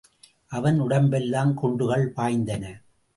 அவன் 0.47 0.79
உடலெல்லாம் 0.79 1.53
குண்டுகள் 1.53 2.13
பாய்ந்தன. 2.15 2.63